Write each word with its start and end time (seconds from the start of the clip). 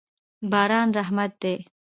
باران 0.51 0.87
رحمت 0.97 1.31
دی. 1.41 1.55